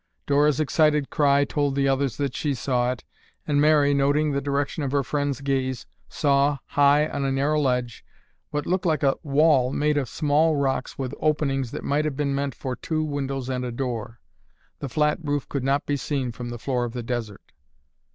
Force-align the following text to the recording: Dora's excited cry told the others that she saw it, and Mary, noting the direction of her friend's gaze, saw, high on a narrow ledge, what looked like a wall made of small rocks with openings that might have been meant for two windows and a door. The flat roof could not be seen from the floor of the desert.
Dora's 0.25 0.59
excited 0.59 1.11
cry 1.11 1.45
told 1.45 1.75
the 1.75 1.87
others 1.87 2.17
that 2.17 2.35
she 2.35 2.55
saw 2.55 2.91
it, 2.91 3.03
and 3.45 3.61
Mary, 3.61 3.93
noting 3.93 4.31
the 4.31 4.41
direction 4.41 4.81
of 4.81 4.91
her 4.91 5.03
friend's 5.03 5.41
gaze, 5.41 5.85
saw, 6.09 6.57
high 6.69 7.07
on 7.07 7.23
a 7.23 7.31
narrow 7.31 7.61
ledge, 7.61 8.03
what 8.49 8.65
looked 8.65 8.87
like 8.87 9.03
a 9.03 9.17
wall 9.21 9.71
made 9.71 9.99
of 9.99 10.09
small 10.09 10.55
rocks 10.55 10.97
with 10.97 11.13
openings 11.19 11.69
that 11.69 11.83
might 11.83 12.05
have 12.05 12.17
been 12.17 12.33
meant 12.33 12.55
for 12.55 12.75
two 12.75 13.03
windows 13.03 13.47
and 13.47 13.63
a 13.63 13.71
door. 13.71 14.19
The 14.79 14.89
flat 14.89 15.19
roof 15.23 15.47
could 15.47 15.63
not 15.63 15.85
be 15.85 15.97
seen 15.97 16.31
from 16.31 16.49
the 16.49 16.57
floor 16.57 16.83
of 16.83 16.93
the 16.93 17.03
desert. 17.03 17.51